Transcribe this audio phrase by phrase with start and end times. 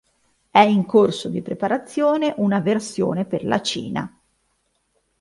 [0.49, 4.19] È in corso di preparazione una versione per la Cina.